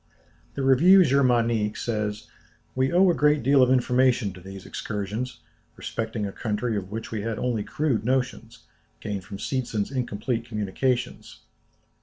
The 0.55 0.63
Revue 0.63 1.01
Germanique 1.03 1.77
says: 1.77 2.25
"We 2.73 2.91
owe 2.91 3.11
a 3.11 3.13
great 3.13 3.43
deal 3.43 3.61
of 3.61 3.69
information 3.69 4.33
to 4.33 4.41
these 4.41 4.65
excursions, 4.65 5.41
respecting 5.75 6.25
a 6.25 6.31
country 6.31 6.75
of 6.75 6.89
which 6.89 7.11
we 7.11 7.21
had 7.21 7.37
only 7.37 7.63
crude 7.63 8.03
notions, 8.03 8.63
gained 8.99 9.23
from 9.23 9.37
Seetzen's 9.37 9.91
incomplete 9.91 10.45
communications. 10.45 11.41